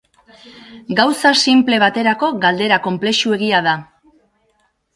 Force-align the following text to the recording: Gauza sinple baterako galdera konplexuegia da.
Gauza 0.99 1.33
sinple 1.41 1.79
baterako 1.85 2.31
galdera 2.47 2.81
konplexuegia 2.89 3.63
da. 3.71 3.79